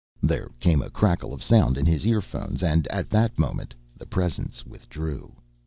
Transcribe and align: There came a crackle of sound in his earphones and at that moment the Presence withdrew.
There 0.23 0.49
came 0.59 0.81
a 0.81 0.89
crackle 0.89 1.31
of 1.31 1.43
sound 1.43 1.77
in 1.77 1.85
his 1.85 2.07
earphones 2.07 2.63
and 2.63 2.87
at 2.87 3.11
that 3.11 3.37
moment 3.37 3.75
the 3.95 4.07
Presence 4.07 4.65
withdrew. 4.65 5.35